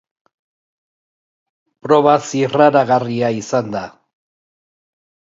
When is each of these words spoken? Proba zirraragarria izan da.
Proba 1.87 2.15
zirraragarria 2.29 3.29
izan 3.41 3.69
da. 3.75 3.83